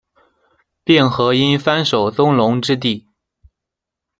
[0.83, 3.07] 并河因幡守宗隆之弟。